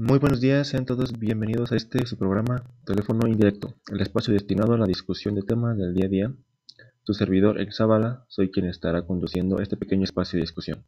Muy 0.00 0.20
buenos 0.20 0.40
días, 0.40 0.68
sean 0.68 0.86
todos 0.86 1.18
bienvenidos 1.18 1.72
a 1.72 1.76
este 1.76 2.06
su 2.06 2.16
programa 2.16 2.62
Teléfono 2.86 3.26
Indirecto, 3.26 3.74
el 3.90 4.00
espacio 4.00 4.32
destinado 4.32 4.74
a 4.74 4.78
la 4.78 4.86
discusión 4.86 5.34
de 5.34 5.42
temas 5.42 5.76
del 5.76 5.92
día 5.92 6.06
a 6.06 6.08
día. 6.08 6.32
Tu 7.02 7.14
servidor, 7.14 7.60
El 7.60 7.72
soy 7.72 8.52
quien 8.52 8.66
estará 8.66 9.04
conduciendo 9.04 9.58
este 9.58 9.76
pequeño 9.76 10.04
espacio 10.04 10.36
de 10.36 10.42
discusión. 10.42 10.86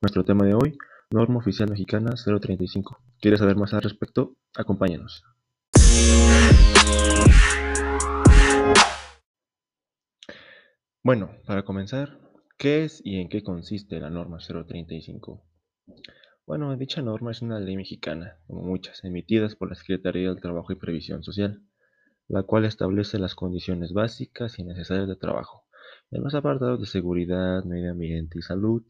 Nuestro 0.00 0.24
tema 0.24 0.46
de 0.46 0.54
hoy, 0.54 0.78
Norma 1.10 1.36
Oficial 1.36 1.68
Mexicana 1.68 2.14
035. 2.14 2.98
¿Quieres 3.20 3.40
saber 3.40 3.56
más 3.56 3.74
al 3.74 3.82
respecto? 3.82 4.38
Acompáñanos. 4.56 5.22
Bueno, 11.02 11.30
para 11.44 11.62
comenzar, 11.66 12.18
¿qué 12.56 12.84
es 12.84 13.02
y 13.04 13.20
en 13.20 13.28
qué 13.28 13.42
consiste 13.42 14.00
la 14.00 14.08
norma 14.08 14.38
035? 14.38 15.44
Bueno, 16.46 16.76
dicha 16.76 17.02
norma 17.02 17.32
es 17.32 17.42
una 17.42 17.58
ley 17.58 17.76
mexicana, 17.76 18.38
como 18.46 18.62
muchas, 18.62 19.02
emitidas 19.02 19.56
por 19.56 19.68
la 19.68 19.74
Secretaría 19.74 20.28
del 20.28 20.40
Trabajo 20.40 20.72
y 20.72 20.76
Previsión 20.76 21.24
Social, 21.24 21.60
la 22.28 22.44
cual 22.44 22.64
establece 22.64 23.18
las 23.18 23.34
condiciones 23.34 23.92
básicas 23.92 24.60
y 24.60 24.62
necesarias 24.62 25.08
de 25.08 25.16
trabajo, 25.16 25.64
en 26.12 26.22
los 26.22 26.36
apartados 26.36 26.78
de 26.78 26.86
seguridad, 26.86 27.64
medio 27.64 27.90
ambiente 27.90 28.38
y 28.38 28.42
salud. 28.42 28.84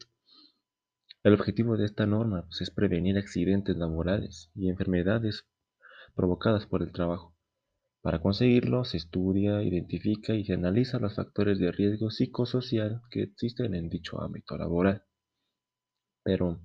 El 1.23 1.33
objetivo 1.33 1.77
de 1.77 1.85
esta 1.85 2.05
norma 2.05 2.43
pues, 2.43 2.61
es 2.61 2.69
prevenir 2.69 3.17
accidentes 3.17 3.75
laborales 3.75 4.51
y 4.53 4.69
enfermedades 4.69 5.47
provocadas 6.13 6.67
por 6.67 6.83
el 6.83 6.91
trabajo. 6.91 7.35
Para 8.03 8.21
conseguirlo, 8.21 8.85
se 8.85 8.97
estudia, 8.97 9.63
identifica 9.63 10.35
y 10.35 10.45
se 10.45 10.53
analiza 10.53 10.99
los 10.99 11.15
factores 11.15 11.57
de 11.57 11.71
riesgo 11.71 12.11
psicosocial 12.11 13.01
que 13.09 13.23
existen 13.23 13.73
en 13.73 13.89
dicho 13.89 14.21
ámbito 14.21 14.59
laboral. 14.59 15.05
Pero, 16.23 16.59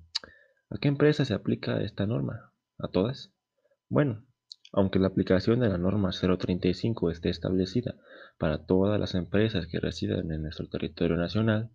¿A 0.73 0.79
qué 0.79 0.87
empresa 0.87 1.23
se 1.23 1.35
aplica 1.35 1.83
esta 1.83 2.07
norma? 2.07 2.51
¿A 2.79 2.87
todas? 2.87 3.31
Bueno, 3.89 4.25
aunque 4.71 4.97
la 4.97 5.05
aplicación 5.05 5.59
de 5.59 5.69
la 5.69 5.77
norma 5.77 6.09
035 6.09 7.11
esté 7.11 7.29
establecida 7.29 7.93
para 8.39 8.65
todas 8.65 8.99
las 8.99 9.13
empresas 9.13 9.67
que 9.67 9.79
residen 9.79 10.31
en 10.31 10.41
nuestro 10.41 10.67
territorio 10.67 11.15
nacional, 11.15 11.69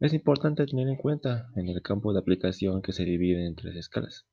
es 0.00 0.12
importante 0.12 0.66
tener 0.66 0.86
en 0.86 0.96
cuenta 0.96 1.48
en 1.56 1.70
el 1.70 1.80
campo 1.80 2.12
de 2.12 2.18
aplicación 2.18 2.82
que 2.82 2.92
se 2.92 3.04
divide 3.04 3.46
en 3.46 3.54
tres 3.54 3.74
escalas, 3.74 4.26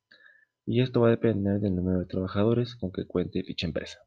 y 0.66 0.82
esto 0.82 1.00
va 1.00 1.08
a 1.08 1.12
depender 1.12 1.62
del 1.62 1.73
número 1.73 2.00
de 2.00 2.06
trabajadores 2.06 2.76
con 2.76 2.92
que 2.92 3.06
cuente 3.06 3.42
dicha 3.42 3.67
empresa. 3.67 4.00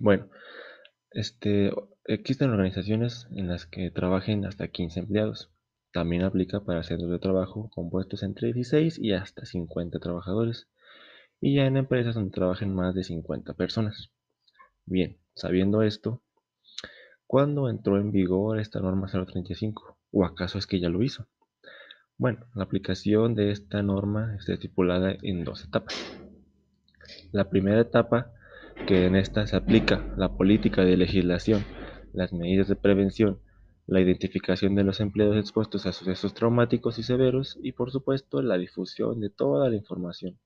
Bueno, 0.00 0.30
este, 1.10 1.72
existen 2.06 2.48
organizaciones 2.48 3.28
en 3.32 3.48
las 3.48 3.66
que 3.66 3.90
trabajen 3.90 4.46
hasta 4.46 4.68
15 4.68 5.00
empleados, 5.00 5.53
también 5.94 6.24
aplica 6.24 6.58
para 6.58 6.82
centros 6.82 7.08
de 7.08 7.20
trabajo 7.20 7.70
compuestos 7.72 8.24
entre 8.24 8.52
16 8.52 8.98
y 8.98 9.12
hasta 9.12 9.46
50 9.46 10.00
trabajadores, 10.00 10.66
y 11.40 11.54
ya 11.54 11.66
en 11.66 11.76
empresas 11.76 12.16
donde 12.16 12.32
trabajen 12.32 12.74
más 12.74 12.96
de 12.96 13.04
50 13.04 13.54
personas. 13.54 14.10
Bien, 14.86 15.18
sabiendo 15.36 15.84
esto, 15.84 16.20
¿cuándo 17.28 17.70
entró 17.70 18.00
en 18.00 18.10
vigor 18.10 18.58
esta 18.58 18.80
norma 18.80 19.06
035? 19.06 19.96
¿O 20.10 20.24
acaso 20.24 20.58
es 20.58 20.66
que 20.66 20.80
ya 20.80 20.88
lo 20.88 21.00
hizo? 21.00 21.28
Bueno, 22.18 22.44
la 22.56 22.64
aplicación 22.64 23.36
de 23.36 23.52
esta 23.52 23.80
norma 23.84 24.34
está 24.36 24.54
estipulada 24.54 25.14
en 25.22 25.44
dos 25.44 25.62
etapas. 25.62 25.94
La 27.30 27.50
primera 27.50 27.80
etapa, 27.80 28.32
que 28.88 29.06
en 29.06 29.14
esta 29.14 29.46
se 29.46 29.54
aplica 29.54 30.12
la 30.16 30.36
política 30.36 30.84
de 30.84 30.96
legislación, 30.96 31.64
las 32.12 32.32
medidas 32.32 32.66
de 32.66 32.74
prevención 32.74 33.38
la 33.86 34.00
identificación 34.00 34.74
de 34.74 34.84
los 34.84 35.00
empleados 35.00 35.36
expuestos 35.36 35.86
a 35.86 35.92
sucesos 35.92 36.32
traumáticos 36.34 36.98
y 36.98 37.02
severos 37.02 37.58
y 37.62 37.72
por 37.72 37.90
supuesto 37.90 38.40
la 38.40 38.56
difusión 38.56 39.20
de 39.20 39.30
toda 39.30 39.68
la 39.68 39.76
información. 39.76 40.38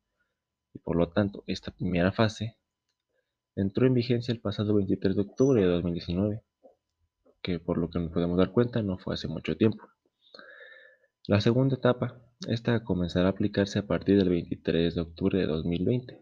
Y 0.74 0.80
por 0.80 0.96
lo 0.96 1.08
tanto, 1.10 1.44
esta 1.46 1.70
primera 1.70 2.12
fase 2.12 2.56
entró 3.54 3.86
en 3.86 3.94
vigencia 3.94 4.32
el 4.32 4.40
pasado 4.40 4.74
23 4.74 5.16
de 5.16 5.22
octubre 5.22 5.60
de 5.60 5.68
2019, 5.68 6.42
que 7.42 7.58
por 7.60 7.78
lo 7.78 7.90
que 7.90 7.98
nos 7.98 8.12
podemos 8.12 8.38
dar 8.38 8.52
cuenta 8.52 8.82
no 8.82 8.98
fue 8.98 9.14
hace 9.14 9.28
mucho 9.28 9.56
tiempo. 9.56 9.88
La 11.26 11.40
segunda 11.40 11.76
etapa, 11.76 12.20
esta 12.48 12.82
comenzará 12.84 13.28
a 13.28 13.30
aplicarse 13.32 13.78
a 13.78 13.86
partir 13.86 14.16
del 14.16 14.30
23 14.30 14.94
de 14.94 15.00
octubre 15.00 15.38
de 15.38 15.46
2020, 15.46 16.20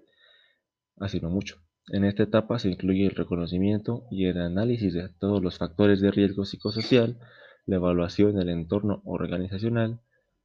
así 0.98 1.20
no 1.20 1.30
mucho. 1.30 1.65
En 1.92 2.04
esta 2.04 2.24
etapa 2.24 2.58
se 2.58 2.68
incluye 2.68 3.06
el 3.06 3.14
reconocimiento 3.14 4.04
y 4.10 4.26
el 4.26 4.40
análisis 4.40 4.92
de 4.92 5.08
todos 5.08 5.40
los 5.40 5.58
factores 5.58 6.00
de 6.00 6.10
riesgo 6.10 6.44
psicosocial, 6.44 7.18
la 7.64 7.76
evaluación 7.76 8.34
del 8.34 8.48
entorno 8.48 9.02
organizacional, 9.04 10.00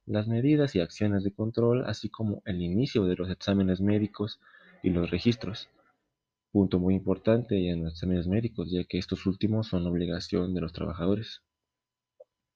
las 0.06 0.28
medidas 0.28 0.76
y 0.76 0.80
acciones 0.80 1.24
de 1.24 1.32
control, 1.32 1.84
así 1.86 2.08
como 2.08 2.42
el 2.44 2.62
inicio 2.62 3.04
de 3.06 3.16
los 3.16 3.28
exámenes 3.28 3.80
médicos 3.80 4.40
y 4.84 4.90
los 4.90 5.10
registros. 5.10 5.68
Punto 6.52 6.78
muy 6.78 6.94
importante 6.94 7.70
en 7.70 7.84
los 7.84 7.94
exámenes 7.94 8.28
médicos, 8.28 8.70
ya 8.70 8.84
que 8.84 8.98
estos 8.98 9.26
últimos 9.26 9.68
son 9.68 9.86
obligación 9.86 10.54
de 10.54 10.60
los 10.60 10.72
trabajadores. 10.72 11.42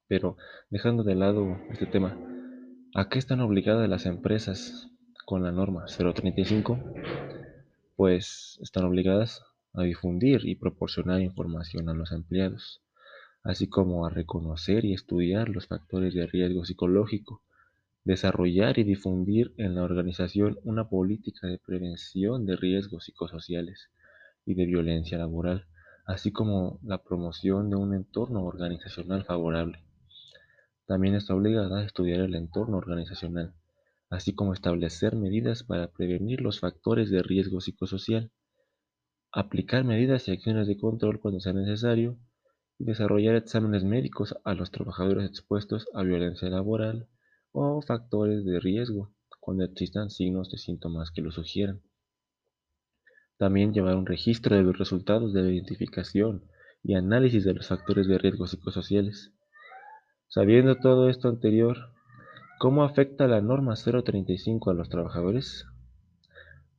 Pero 0.07 0.37
dejando 0.71 1.03
de 1.03 1.17
lado 1.17 1.59
este 1.71 1.87
tema, 1.87 2.17
¿a 2.95 3.09
qué 3.09 3.19
están 3.19 3.41
obligadas 3.41 3.89
las 3.89 4.07
empresas 4.07 4.89
con 5.25 5.43
la 5.43 5.51
norma 5.51 5.87
035? 5.87 6.79
Pues 7.97 8.59
están 8.63 8.85
obligadas 8.85 9.43
a 9.73 9.83
difundir 9.83 10.47
y 10.47 10.55
proporcionar 10.55 11.21
información 11.23 11.89
a 11.89 11.95
los 11.95 12.13
empleados, 12.13 12.83
así 13.43 13.69
como 13.69 14.07
a 14.07 14.11
reconocer 14.11 14.85
y 14.85 14.93
estudiar 14.93 15.49
los 15.49 15.67
factores 15.67 16.15
de 16.15 16.27
riesgo 16.27 16.65
psicológico, 16.65 17.43
desarrollar 18.05 18.79
y 18.79 18.85
difundir 18.85 19.53
en 19.57 19.75
la 19.75 19.83
organización 19.83 20.59
una 20.63 20.89
política 20.89 21.47
de 21.47 21.59
prevención 21.59 22.47
de 22.47 22.57
riesgos 22.57 23.05
psicosociales 23.05 23.91
y 24.45 24.55
de 24.55 24.67
violencia 24.67 25.19
laboral, 25.19 25.67
así 26.07 26.31
como 26.31 26.79
la 26.83 27.03
promoción 27.03 27.69
de 27.71 27.77
un 27.77 27.95
entorno 27.95 28.45
organizacional 28.45 29.25
favorable. 29.25 29.83
También 30.87 31.17
está 31.17 31.35
obligada 31.35 31.81
a 31.81 31.85
estudiar 31.85 32.21
el 32.21 32.37
entorno 32.37 32.77
organizacional, 32.77 33.55
así 34.11 34.35
como 34.35 34.53
establecer 34.53 35.17
medidas 35.17 35.65
para 35.65 35.91
prevenir 35.91 36.41
los 36.41 36.61
factores 36.61 37.11
de 37.11 37.23
riesgo 37.23 37.61
psicosocial, 37.61 38.31
aplicar 39.33 39.85
medidas 39.85 40.29
y 40.29 40.33
acciones 40.33 40.67
de 40.67 40.77
control 40.77 41.21
cuando 41.21 41.41
sea 41.41 41.53
necesario, 41.53 42.19
y 42.79 42.85
desarrollar 42.85 43.37
exámenes 43.37 43.85
médicos 43.85 44.35
a 44.45 44.55
los 44.55 44.71
trabajadores 44.71 45.29
expuestos 45.29 45.87
a 45.95 46.03
violencia 46.03 46.49
laboral 46.49 47.09
o 47.53 47.81
factores 47.81 48.45
de 48.45 48.61
riesgo 48.61 49.15
cuando 49.41 49.65
existan 49.65 50.11
signos 50.11 50.51
de 50.51 50.59
síntomas 50.59 51.11
que 51.11 51.23
lo 51.23 51.31
sugieran. 51.31 51.81
También 53.39 53.73
llevar 53.73 53.97
un 53.97 54.07
registro 54.07 54.57
de 54.57 54.63
los 54.63 54.79
resultados 54.79 55.33
de 55.33 55.43
la 55.43 55.53
identificación 55.53 56.45
y 56.83 56.95
análisis 56.95 57.45
de 57.45 57.55
los 57.55 57.69
factores 57.69 58.07
de 58.09 58.19
riesgo 58.19 58.47
psicosociales. 58.47 59.33
Sabiendo 60.29 60.77
todo 60.77 61.09
esto 61.09 61.29
anterior, 61.29 61.77
¿Cómo 62.59 62.85
afecta 62.85 63.27
la 63.27 63.43
norma 63.43 63.75
035 63.75 64.71
a 64.71 64.75
los 64.75 64.89
trabajadores? 64.89 65.67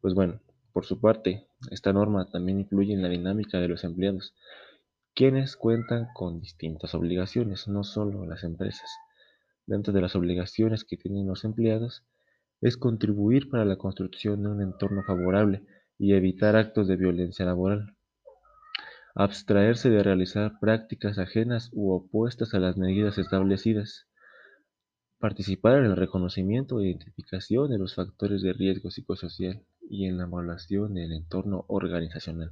Pues 0.01 0.15
bueno, 0.15 0.41
por 0.73 0.85
su 0.85 0.99
parte, 0.99 1.49
esta 1.69 1.93
norma 1.93 2.27
también 2.31 2.59
influye 2.59 2.93
en 2.93 3.03
la 3.03 3.09
dinámica 3.09 3.59
de 3.59 3.67
los 3.67 3.83
empleados, 3.83 4.33
quienes 5.13 5.55
cuentan 5.55 6.07
con 6.15 6.39
distintas 6.39 6.95
obligaciones, 6.95 7.67
no 7.67 7.83
solo 7.83 8.25
las 8.25 8.43
empresas. 8.43 8.89
Dentro 9.67 9.93
de 9.93 10.01
las 10.01 10.15
obligaciones 10.15 10.83
que 10.83 10.97
tienen 10.97 11.27
los 11.27 11.43
empleados 11.43 12.03
es 12.59 12.75
contribuir 12.75 13.47
para 13.47 13.63
la 13.63 13.77
construcción 13.77 14.41
de 14.41 14.49
un 14.49 14.63
entorno 14.63 15.03
favorable 15.03 15.61
y 15.99 16.13
evitar 16.13 16.55
actos 16.55 16.87
de 16.87 16.95
violencia 16.95 17.45
laboral. 17.45 17.95
Abstraerse 19.13 19.91
de 19.91 20.01
realizar 20.01 20.53
prácticas 20.59 21.19
ajenas 21.19 21.69
u 21.71 21.91
opuestas 21.91 22.55
a 22.55 22.59
las 22.59 22.77
medidas 22.77 23.19
establecidas 23.19 24.07
Participar 25.19 25.79
en 25.79 25.85
el 25.85 25.95
reconocimiento 25.95 26.79
e 26.79 26.89
identificación 26.89 27.71
de 27.71 27.79
los 27.79 27.95
factores 27.95 28.43
de 28.43 28.53
riesgo 28.53 28.91
psicosocial 28.91 29.65
y 29.89 30.05
en 30.05 30.17
la 30.17 30.25
evaluación 30.25 30.93
del 30.93 31.11
entorno 31.11 31.65
organizacional. 31.69 32.51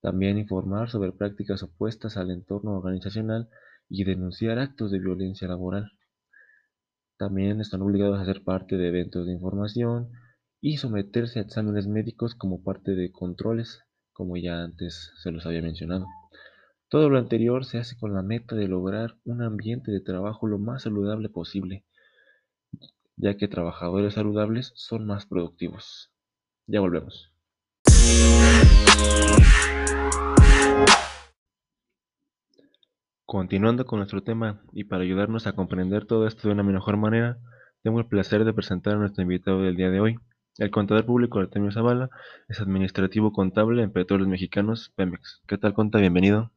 También 0.00 0.38
informar 0.38 0.88
sobre 0.88 1.10
prácticas 1.10 1.64
opuestas 1.64 2.16
al 2.16 2.30
entorno 2.30 2.76
organizacional 2.76 3.48
y 3.88 4.04
denunciar 4.04 4.60
actos 4.60 4.92
de 4.92 5.00
violencia 5.00 5.48
laboral. 5.48 5.90
También 7.16 7.60
están 7.60 7.82
obligados 7.82 8.20
a 8.20 8.24
ser 8.24 8.44
parte 8.44 8.76
de 8.76 8.86
eventos 8.86 9.26
de 9.26 9.32
información 9.32 10.12
y 10.60 10.76
someterse 10.76 11.40
a 11.40 11.42
exámenes 11.42 11.88
médicos 11.88 12.36
como 12.36 12.62
parte 12.62 12.92
de 12.92 13.10
controles, 13.10 13.80
como 14.12 14.36
ya 14.36 14.62
antes 14.62 15.10
se 15.20 15.32
los 15.32 15.44
había 15.44 15.62
mencionado. 15.62 16.06
Todo 16.90 17.10
lo 17.10 17.18
anterior 17.18 17.66
se 17.66 17.76
hace 17.76 17.98
con 17.98 18.14
la 18.14 18.22
meta 18.22 18.56
de 18.56 18.66
lograr 18.66 19.18
un 19.26 19.42
ambiente 19.42 19.92
de 19.92 20.00
trabajo 20.00 20.46
lo 20.46 20.58
más 20.58 20.84
saludable 20.84 21.28
posible, 21.28 21.84
ya 23.16 23.36
que 23.36 23.46
trabajadores 23.46 24.14
saludables 24.14 24.72
son 24.74 25.06
más 25.06 25.26
productivos. 25.26 26.10
Ya 26.66 26.80
volvemos. 26.80 27.30
Continuando 33.26 33.84
con 33.84 33.98
nuestro 33.98 34.22
tema 34.22 34.62
y 34.72 34.84
para 34.84 35.02
ayudarnos 35.02 35.46
a 35.46 35.52
comprender 35.52 36.06
todo 36.06 36.26
esto 36.26 36.48
de 36.48 36.54
una 36.54 36.62
mejor 36.62 36.96
manera, 36.96 37.36
tengo 37.82 37.98
el 37.98 38.06
placer 38.06 38.46
de 38.46 38.54
presentar 38.54 38.94
a 38.94 38.98
nuestro 38.98 39.22
invitado 39.22 39.60
del 39.60 39.76
día 39.76 39.90
de 39.90 40.00
hoy, 40.00 40.18
El 40.56 40.70
contador 40.70 41.04
público 41.04 41.38
Artemio 41.38 41.70
Zavala 41.70 42.08
es 42.48 42.60
administrativo 42.60 43.32
contable 43.32 43.82
en 43.82 43.92
Petróleos 43.92 44.28
Mexicanos, 44.28 44.90
Pemex. 44.96 45.42
¿Qué 45.46 45.58
tal, 45.58 45.74
Conta? 45.74 45.98
Bienvenido. 45.98 46.50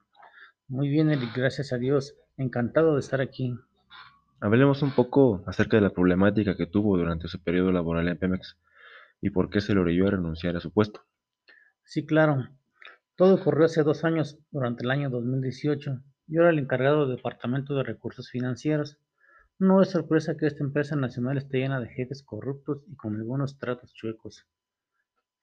Muy 0.72 0.88
bien, 0.88 1.10
Eric, 1.10 1.36
gracias 1.36 1.74
a 1.74 1.78
Dios. 1.78 2.16
Encantado 2.38 2.94
de 2.94 3.02
estar 3.02 3.20
aquí. 3.20 3.54
Hablemos 4.40 4.82
un 4.82 4.92
poco 4.92 5.44
acerca 5.46 5.76
de 5.76 5.82
la 5.82 5.90
problemática 5.90 6.56
que 6.56 6.66
tuvo 6.66 6.98
durante 6.98 7.28
su 7.28 7.44
periodo 7.44 7.74
laboral 7.74 8.08
en 8.08 8.18
Pemex 8.18 8.58
y 9.20 9.32
por 9.32 9.50
qué 9.50 9.60
se 9.60 9.74
le 9.74 9.82
orilló 9.82 10.08
a 10.08 10.12
renunciar 10.12 10.56
a 10.56 10.62
su 10.62 10.72
puesto. 10.72 11.02
Sí, 11.84 12.06
claro. 12.06 12.48
Todo 13.18 13.36
ocurrió 13.36 13.66
hace 13.66 13.84
dos 13.84 14.06
años, 14.06 14.40
durante 14.50 14.86
el 14.86 14.92
año 14.92 15.10
2018. 15.10 16.00
Yo 16.28 16.42
era 16.42 16.52
el 16.52 16.60
encargado 16.60 17.06
del 17.06 17.18
Departamento 17.18 17.76
de 17.76 17.84
Recursos 17.84 18.30
Financieros. 18.30 18.98
No 19.60 19.82
es 19.82 19.90
sorpresa 19.90 20.38
que 20.38 20.48
esta 20.48 20.64
empresa 20.64 20.96
nacional 20.96 21.38
esté 21.38 21.58
llena 21.58 21.82
de 21.82 21.90
jefes 21.90 22.24
corruptos 22.24 22.82
y 22.88 22.96
con 22.96 23.18
algunos 23.18 23.60
tratos 23.60 23.94
chuecos. 23.94 24.48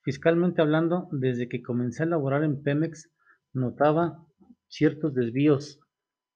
Fiscalmente 0.00 0.62
hablando, 0.62 1.06
desde 1.12 1.50
que 1.50 1.62
comencé 1.62 2.04
a 2.04 2.06
laborar 2.06 2.44
en 2.44 2.62
Pemex, 2.62 3.10
notaba 3.52 4.24
ciertos 4.68 5.14
desvíos 5.14 5.80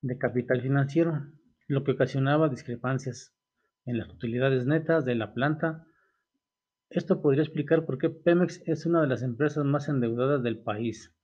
de 0.00 0.18
capital 0.18 0.60
financiero, 0.60 1.26
lo 1.68 1.84
que 1.84 1.92
ocasionaba 1.92 2.48
discrepancias 2.48 3.34
en 3.84 3.98
las 3.98 4.08
utilidades 4.08 4.66
netas 4.66 5.04
de 5.04 5.14
la 5.14 5.32
planta. 5.32 5.86
Esto 6.90 7.22
podría 7.22 7.42
explicar 7.42 7.86
por 7.86 7.98
qué 7.98 8.10
Pemex 8.10 8.62
es 8.66 8.84
una 8.86 9.00
de 9.00 9.06
las 9.06 9.22
empresas 9.22 9.64
más 9.64 9.88
endeudadas 9.88 10.42
del 10.42 10.62
país 10.62 11.14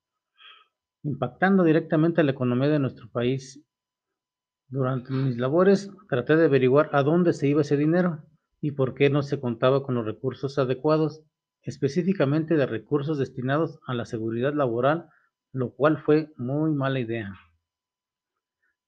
impactando 1.03 1.65
directamente 1.65 2.21
a 2.21 2.25
la 2.25 2.33
economía 2.33 2.69
de 2.69 2.79
nuestro 2.79 3.09
país. 3.11 3.65
Durante 4.69 5.13
mis 5.13 5.39
labores 5.39 5.91
traté 6.09 6.37
de 6.37 6.47
averiguar 6.47 6.91
a 6.93 7.03
dónde 7.03 7.33
se 7.33 7.49
iba 7.49 7.63
ese 7.63 7.77
dinero 7.77 8.25
y 8.61 8.73
por 8.73 8.95
qué 8.95 9.09
no 9.09 9.23
se 9.23 9.41
contaba 9.41 9.83
con 9.83 9.95
los 9.95 10.05
recursos 10.05 10.59
adecuados, 10.59 11.23
específicamente 11.63 12.57
de 12.57 12.67
recursos 12.67 13.19
destinados 13.19 13.79
a 13.87 13.95
la 13.95 14.05
seguridad 14.05 14.53
laboral, 14.53 15.09
lo 15.53 15.75
cual 15.75 15.99
fue 15.99 16.33
muy 16.37 16.73
mala 16.73 17.01
idea. 17.01 17.35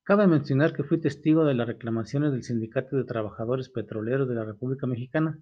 Cabe 0.02 0.26
mencionar 0.26 0.74
que 0.74 0.82
fui 0.82 1.00
testigo 1.00 1.44
de 1.44 1.54
las 1.54 1.66
reclamaciones 1.66 2.32
del 2.32 2.42
Sindicato 2.42 2.96
de 2.96 3.04
Trabajadores 3.04 3.68
Petroleros 3.68 4.28
de 4.28 4.34
la 4.34 4.44
República 4.44 4.86
Mexicana, 4.86 5.38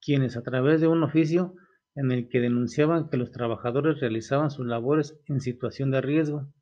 quienes 0.00 0.36
a 0.36 0.42
través 0.42 0.80
de 0.80 0.88
un 0.88 1.02
oficio 1.02 1.54
en 1.94 2.10
el 2.10 2.28
que 2.28 2.40
denunciaban 2.40 3.08
que 3.08 3.16
los 3.16 3.30
trabajadores 3.30 4.00
realizaban 4.00 4.50
sus 4.50 4.66
labores 4.66 5.18
en 5.26 5.40
situación 5.40 5.90
de 5.90 6.00
riesgo, 6.00 6.52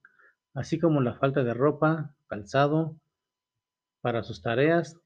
así 0.54 0.78
como 0.78 1.00
la 1.00 1.14
falta 1.14 1.44
de 1.44 1.54
ropa, 1.54 2.14
calzado 2.26 3.00
para 4.00 4.22
sus 4.22 4.42
tareas. 4.42 4.98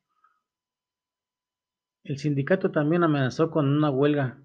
El 2.04 2.18
sindicato 2.18 2.70
también 2.70 3.04
amenazó 3.04 3.50
con 3.50 3.68
una 3.68 3.90
huelga 3.90 4.42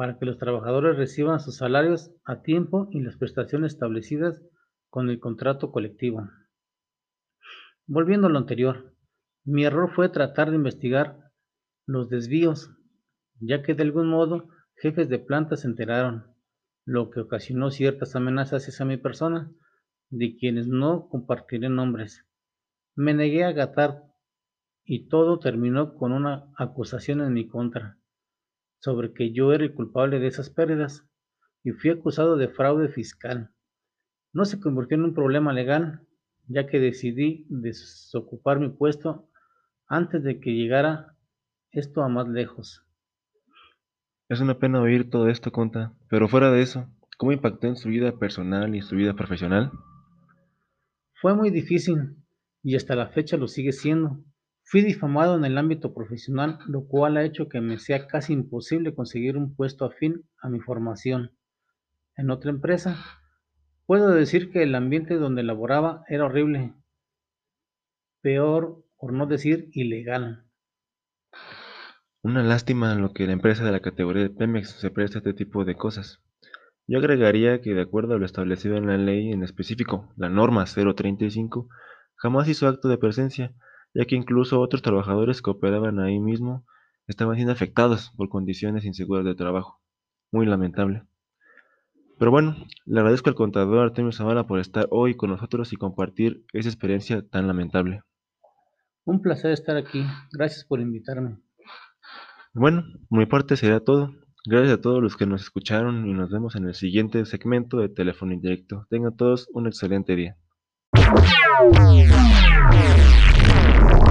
para 0.00 0.18
que 0.18 0.24
los 0.24 0.38
trabajadores 0.38 0.96
reciban 0.96 1.40
sus 1.40 1.58
salarios 1.58 2.10
a 2.24 2.40
tiempo 2.40 2.88
y 2.90 3.00
las 3.00 3.18
prestaciones 3.18 3.74
establecidas 3.74 4.42
con 4.88 5.10
el 5.10 5.20
contrato 5.20 5.70
colectivo. 5.70 6.26
Volviendo 7.86 8.26
a 8.26 8.30
lo 8.30 8.38
anterior, 8.38 8.94
mi 9.44 9.66
error 9.66 9.92
fue 9.94 10.08
tratar 10.08 10.48
de 10.48 10.56
investigar 10.56 11.30
los 11.84 12.08
desvíos, 12.08 12.70
ya 13.40 13.62
que 13.62 13.74
de 13.74 13.82
algún 13.82 14.08
modo 14.08 14.48
Jefes 14.76 15.10
de 15.10 15.18
planta 15.18 15.56
se 15.56 15.68
enteraron, 15.68 16.34
lo 16.86 17.10
que 17.10 17.20
ocasionó 17.20 17.70
ciertas 17.70 18.16
amenazas 18.16 18.66
hacia 18.66 18.86
mi 18.86 18.96
persona, 18.96 19.52
de 20.08 20.34
quienes 20.34 20.66
no 20.66 21.10
compartiré 21.10 21.68
nombres. 21.68 22.26
Me 22.94 23.12
negué 23.12 23.44
a 23.44 23.52
gatar 23.52 24.02
y 24.82 25.08
todo 25.08 25.40
terminó 25.40 25.94
con 25.94 26.12
una 26.12 26.50
acusación 26.56 27.20
en 27.20 27.34
mi 27.34 27.46
contra, 27.46 27.99
sobre 28.80 29.12
que 29.12 29.32
yo 29.32 29.52
era 29.52 29.64
el 29.64 29.74
culpable 29.74 30.18
de 30.18 30.26
esas 30.26 30.50
pérdidas, 30.50 31.06
y 31.62 31.72
fui 31.72 31.90
acusado 31.90 32.36
de 32.36 32.48
fraude 32.48 32.88
fiscal. 32.88 33.50
No 34.32 34.44
se 34.44 34.60
convirtió 34.60 34.96
en 34.96 35.04
un 35.04 35.14
problema 35.14 35.52
legal, 35.52 36.06
ya 36.46 36.66
que 36.66 36.80
decidí 36.80 37.46
desocupar 37.48 38.58
mi 38.58 38.70
puesto 38.70 39.28
antes 39.86 40.22
de 40.22 40.40
que 40.40 40.54
llegara 40.54 41.16
esto 41.70 42.02
a 42.02 42.08
más 42.08 42.28
lejos. 42.28 42.84
Es 44.28 44.40
una 44.40 44.58
pena 44.58 44.80
oír 44.80 45.10
todo 45.10 45.28
esto, 45.28 45.50
Conta, 45.50 45.92
pero 46.08 46.28
fuera 46.28 46.50
de 46.50 46.62
eso, 46.62 46.88
¿cómo 47.18 47.32
impactó 47.32 47.66
en 47.66 47.76
su 47.76 47.88
vida 47.88 48.18
personal 48.18 48.74
y 48.74 48.82
su 48.82 48.96
vida 48.96 49.14
profesional? 49.14 49.70
Fue 51.20 51.34
muy 51.34 51.50
difícil 51.50 52.16
y 52.62 52.76
hasta 52.76 52.94
la 52.94 53.08
fecha 53.08 53.36
lo 53.36 53.48
sigue 53.48 53.72
siendo. 53.72 54.22
Fui 54.70 54.82
difamado 54.82 55.36
en 55.36 55.44
el 55.44 55.58
ámbito 55.58 55.92
profesional, 55.92 56.60
lo 56.68 56.86
cual 56.86 57.16
ha 57.16 57.24
hecho 57.24 57.48
que 57.48 57.60
me 57.60 57.76
sea 57.76 58.06
casi 58.06 58.32
imposible 58.32 58.94
conseguir 58.94 59.36
un 59.36 59.56
puesto 59.56 59.84
afín 59.84 60.22
a 60.40 60.48
mi 60.48 60.60
formación. 60.60 61.32
En 62.16 62.30
otra 62.30 62.52
empresa, 62.52 62.96
puedo 63.86 64.10
decir 64.10 64.52
que 64.52 64.62
el 64.62 64.76
ambiente 64.76 65.16
donde 65.16 65.42
laboraba 65.42 66.04
era 66.08 66.26
horrible, 66.26 66.72
peor, 68.22 68.84
por 68.96 69.12
no 69.12 69.26
decir 69.26 69.70
ilegal. 69.72 70.44
Una 72.22 72.44
lástima 72.44 72.94
lo 72.94 73.12
que 73.12 73.26
la 73.26 73.32
empresa 73.32 73.64
de 73.64 73.72
la 73.72 73.80
categoría 73.80 74.22
de 74.22 74.30
Pemex 74.30 74.70
se 74.70 74.90
presta 74.90 75.18
a 75.18 75.22
este 75.22 75.34
tipo 75.34 75.64
de 75.64 75.74
cosas. 75.74 76.20
Yo 76.86 76.98
agregaría 76.98 77.60
que 77.60 77.74
de 77.74 77.82
acuerdo 77.82 78.14
a 78.14 78.18
lo 78.18 78.24
establecido 78.24 78.76
en 78.76 78.86
la 78.86 78.98
ley 78.98 79.32
en 79.32 79.42
específico, 79.42 80.12
la 80.16 80.28
norma 80.28 80.64
035, 80.64 81.68
jamás 82.14 82.46
hizo 82.46 82.68
acto 82.68 82.86
de 82.86 82.98
presencia, 82.98 83.52
ya 83.94 84.04
que 84.04 84.16
incluso 84.16 84.60
otros 84.60 84.82
trabajadores 84.82 85.42
que 85.42 85.50
operaban 85.50 85.98
ahí 86.00 86.18
mismo 86.18 86.64
estaban 87.06 87.36
siendo 87.36 87.52
afectados 87.52 88.12
por 88.16 88.28
condiciones 88.28 88.84
inseguras 88.84 89.24
de 89.24 89.34
trabajo. 89.34 89.80
Muy 90.32 90.46
lamentable. 90.46 91.02
Pero 92.18 92.30
bueno, 92.30 92.54
le 92.84 93.00
agradezco 93.00 93.30
al 93.30 93.34
contador 93.34 93.78
Artemio 93.78 94.12
Zavala 94.12 94.46
por 94.46 94.60
estar 94.60 94.86
hoy 94.90 95.14
con 95.16 95.30
nosotros 95.30 95.72
y 95.72 95.76
compartir 95.76 96.44
esa 96.52 96.68
experiencia 96.68 97.26
tan 97.26 97.46
lamentable. 97.46 98.02
Un 99.04 99.22
placer 99.22 99.52
estar 99.52 99.76
aquí. 99.76 100.04
Gracias 100.30 100.64
por 100.64 100.80
invitarme. 100.80 101.38
Bueno, 102.52 102.84
mi 103.08 103.26
parte 103.26 103.56
sería 103.56 103.80
todo. 103.80 104.12
Gracias 104.46 104.74
a 104.74 104.80
todos 104.80 105.02
los 105.02 105.16
que 105.16 105.26
nos 105.26 105.42
escucharon 105.42 106.06
y 106.06 106.12
nos 106.12 106.30
vemos 106.30 106.56
en 106.56 106.66
el 106.66 106.74
siguiente 106.74 107.24
segmento 107.24 107.78
de 107.78 107.88
Teléfono 107.88 108.32
Indirecto. 108.32 108.86
Tengan 108.90 109.16
todos 109.16 109.48
un 109.52 109.66
excelente 109.66 110.14
día. 110.14 110.36
Thank 113.70 114.04
you. 114.04 114.09